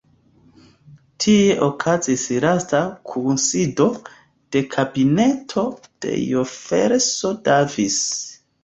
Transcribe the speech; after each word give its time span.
Tie 1.25 1.51
okazis 1.65 2.23
lasta 2.47 2.81
kunsido 3.11 3.87
de 4.57 4.65
kabineto 4.73 5.69
de 5.85 6.19
Jefferson 6.25 7.43
Davis. 7.51 8.05